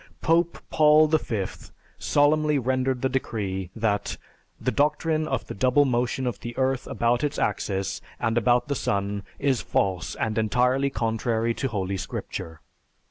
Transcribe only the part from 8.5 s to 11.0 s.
the sun is false and entirely